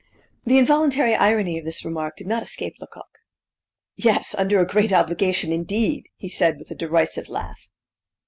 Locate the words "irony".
1.13-1.59